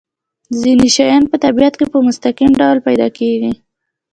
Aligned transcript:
ځینې 0.61 0.87
شیان 0.95 1.23
په 1.31 1.35
طبیعت 1.43 1.73
کې 1.79 1.85
په 1.93 1.97
مستقیم 2.07 2.51
ډول 2.59 2.77
پیدا 2.87 3.07
کیږي. 3.17 3.51